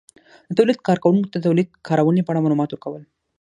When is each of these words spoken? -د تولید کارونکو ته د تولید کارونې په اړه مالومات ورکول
-د 0.27 0.51
تولید 0.57 0.79
کارونکو 0.87 1.31
ته 1.31 1.37
د 1.39 1.43
تولید 1.47 1.69
کارونې 1.87 2.21
په 2.23 2.29
اړه 2.31 2.43
مالومات 2.43 2.69
ورکول 2.71 3.03